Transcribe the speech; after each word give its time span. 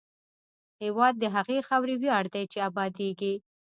هېواد 0.83 1.13
د 1.19 1.25
هغې 1.35 1.57
خاورې 1.67 1.95
ویاړ 1.97 2.23
دی 2.33 2.43
چې 2.51 2.57
ابادېږي. 2.69 3.33